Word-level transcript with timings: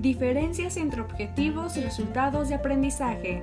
Diferencias 0.00 0.78
entre 0.78 1.02
objetivos 1.02 1.76
y 1.76 1.82
resultados 1.82 2.48
de 2.48 2.54
aprendizaje. 2.54 3.42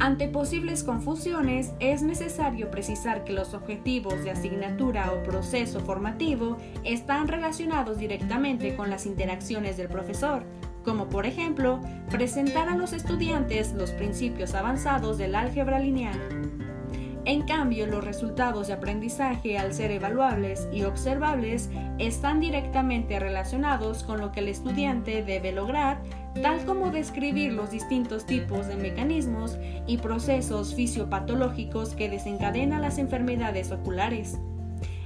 Ante 0.00 0.26
posibles 0.26 0.82
confusiones, 0.82 1.74
es 1.78 2.02
necesario 2.02 2.72
precisar 2.72 3.22
que 3.22 3.32
los 3.32 3.54
objetivos 3.54 4.24
de 4.24 4.32
asignatura 4.32 5.12
o 5.12 5.22
proceso 5.22 5.78
formativo 5.78 6.56
están 6.82 7.28
relacionados 7.28 7.98
directamente 7.98 8.74
con 8.74 8.90
las 8.90 9.06
interacciones 9.06 9.76
del 9.76 9.86
profesor, 9.86 10.42
como 10.82 11.08
por 11.08 11.24
ejemplo 11.24 11.80
presentar 12.10 12.68
a 12.68 12.76
los 12.76 12.92
estudiantes 12.92 13.74
los 13.74 13.92
principios 13.92 14.54
avanzados 14.54 15.18
del 15.18 15.36
álgebra 15.36 15.78
lineal. 15.78 16.18
En 17.24 17.42
cambio, 17.42 17.86
los 17.86 18.02
resultados 18.02 18.66
de 18.66 18.72
aprendizaje, 18.72 19.56
al 19.56 19.72
ser 19.72 19.92
evaluables 19.92 20.68
y 20.72 20.82
observables, 20.82 21.70
están 21.98 22.40
directamente 22.40 23.20
relacionados 23.20 24.02
con 24.02 24.20
lo 24.20 24.32
que 24.32 24.40
el 24.40 24.48
estudiante 24.48 25.22
debe 25.22 25.52
lograr, 25.52 26.02
tal 26.42 26.64
como 26.64 26.90
describir 26.90 27.52
los 27.52 27.70
distintos 27.70 28.26
tipos 28.26 28.66
de 28.66 28.76
mecanismos 28.76 29.56
y 29.86 29.98
procesos 29.98 30.74
fisiopatológicos 30.74 31.94
que 31.94 32.08
desencadenan 32.08 32.82
las 32.82 32.98
enfermedades 32.98 33.70
oculares. 33.70 34.40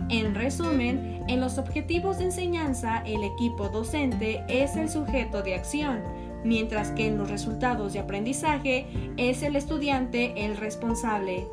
En 0.08 0.34
resumen, 0.34 1.22
en 1.28 1.40
los 1.40 1.58
objetivos 1.58 2.18
de 2.18 2.24
enseñanza, 2.24 3.02
el 3.04 3.24
equipo 3.24 3.68
docente 3.68 4.42
es 4.48 4.76
el 4.76 4.88
sujeto 4.88 5.42
de 5.42 5.54
acción, 5.54 6.00
mientras 6.44 6.92
que 6.92 7.08
en 7.08 7.18
los 7.18 7.28
resultados 7.28 7.92
de 7.92 7.98
aprendizaje 7.98 8.86
es 9.16 9.42
el 9.42 9.56
estudiante 9.56 10.46
el 10.46 10.56
responsable. 10.56 11.46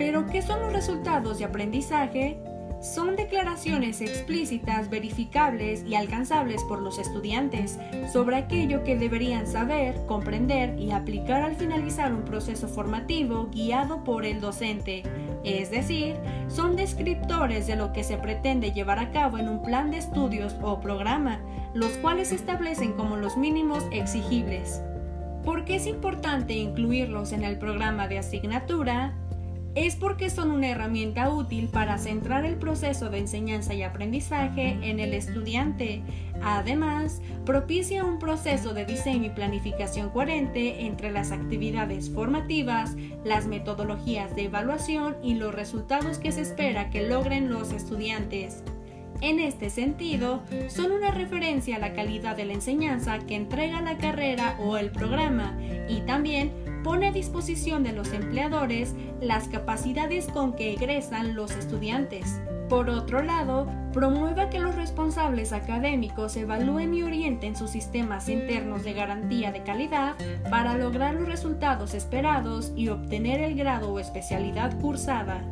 Pero, 0.00 0.24
¿qué 0.24 0.40
son 0.40 0.62
los 0.62 0.72
resultados 0.72 1.38
de 1.38 1.44
aprendizaje? 1.44 2.38
Son 2.80 3.16
declaraciones 3.16 4.00
explícitas, 4.00 4.88
verificables 4.88 5.84
y 5.86 5.94
alcanzables 5.94 6.62
por 6.64 6.80
los 6.80 6.98
estudiantes 6.98 7.78
sobre 8.10 8.36
aquello 8.36 8.82
que 8.82 8.96
deberían 8.96 9.46
saber, 9.46 9.94
comprender 10.06 10.78
y 10.78 10.92
aplicar 10.92 11.42
al 11.42 11.54
finalizar 11.54 12.14
un 12.14 12.22
proceso 12.22 12.66
formativo 12.66 13.50
guiado 13.52 14.02
por 14.02 14.24
el 14.24 14.40
docente. 14.40 15.02
Es 15.44 15.70
decir, 15.70 16.16
son 16.48 16.76
descriptores 16.76 17.66
de 17.66 17.76
lo 17.76 17.92
que 17.92 18.02
se 18.02 18.16
pretende 18.16 18.72
llevar 18.72 19.00
a 19.00 19.10
cabo 19.10 19.36
en 19.36 19.50
un 19.50 19.62
plan 19.62 19.90
de 19.90 19.98
estudios 19.98 20.56
o 20.62 20.80
programa, 20.80 21.40
los 21.74 21.92
cuales 21.98 22.28
se 22.28 22.36
establecen 22.36 22.94
como 22.94 23.18
los 23.18 23.36
mínimos 23.36 23.86
exigibles. 23.92 24.80
¿Por 25.44 25.66
qué 25.66 25.76
es 25.76 25.86
importante 25.86 26.54
incluirlos 26.54 27.32
en 27.32 27.44
el 27.44 27.58
programa 27.58 28.08
de 28.08 28.18
asignatura? 28.18 29.14
Es 29.74 29.96
porque 29.96 30.30
son 30.30 30.50
una 30.50 30.68
herramienta 30.68 31.30
útil 31.30 31.68
para 31.68 31.98
centrar 31.98 32.44
el 32.44 32.56
proceso 32.56 33.08
de 33.08 33.18
enseñanza 33.18 33.72
y 33.74 33.82
aprendizaje 33.82 34.78
en 34.82 34.98
el 34.98 35.14
estudiante. 35.14 36.02
Además, 36.42 37.20
propicia 37.46 38.04
un 38.04 38.18
proceso 38.18 38.74
de 38.74 38.84
diseño 38.84 39.26
y 39.26 39.30
planificación 39.30 40.10
coherente 40.10 40.86
entre 40.86 41.12
las 41.12 41.30
actividades 41.30 42.10
formativas, 42.10 42.96
las 43.24 43.46
metodologías 43.46 44.34
de 44.34 44.44
evaluación 44.44 45.16
y 45.22 45.34
los 45.34 45.54
resultados 45.54 46.18
que 46.18 46.32
se 46.32 46.40
espera 46.40 46.90
que 46.90 47.06
logren 47.06 47.50
los 47.50 47.72
estudiantes. 47.72 48.64
En 49.20 49.38
este 49.38 49.68
sentido, 49.68 50.42
son 50.68 50.92
una 50.92 51.10
referencia 51.10 51.76
a 51.76 51.78
la 51.78 51.92
calidad 51.92 52.36
de 52.36 52.46
la 52.46 52.54
enseñanza 52.54 53.18
que 53.18 53.36
entrega 53.36 53.82
la 53.82 53.98
carrera 53.98 54.56
o 54.58 54.78
el 54.78 54.90
programa 54.90 55.58
y 55.88 56.00
también 56.06 56.52
pone 56.82 57.08
a 57.08 57.12
disposición 57.12 57.82
de 57.82 57.92
los 57.92 58.12
empleadores 58.12 58.94
las 59.20 59.48
capacidades 59.48 60.26
con 60.28 60.54
que 60.54 60.72
egresan 60.72 61.34
los 61.34 61.50
estudiantes. 61.50 62.40
Por 62.70 62.88
otro 62.88 63.20
lado, 63.20 63.66
promueve 63.92 64.48
que 64.48 64.60
los 64.60 64.76
responsables 64.76 65.52
académicos 65.52 66.36
evalúen 66.36 66.94
y 66.94 67.02
orienten 67.02 67.56
sus 67.56 67.70
sistemas 67.70 68.28
internos 68.28 68.84
de 68.84 68.92
garantía 68.92 69.50
de 69.52 69.64
calidad 69.64 70.14
para 70.48 70.78
lograr 70.78 71.14
los 71.14 71.26
resultados 71.26 71.94
esperados 71.94 72.72
y 72.76 72.88
obtener 72.88 73.40
el 73.40 73.56
grado 73.56 73.92
o 73.92 73.98
especialidad 73.98 74.78
cursada. 74.80 75.42